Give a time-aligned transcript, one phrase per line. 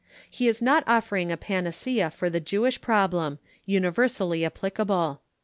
[0.31, 5.21] He is not offering a panacea for the Jewish problem, universally applicable.